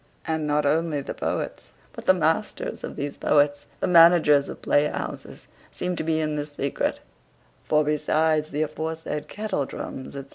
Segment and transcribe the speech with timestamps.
[0.25, 5.45] And not only the poets, but the masters of these poets, the managers of playhouses,
[5.71, 7.01] seem to be in this secret;
[7.63, 10.25] for, besides the aforesaid kettle drums, &c.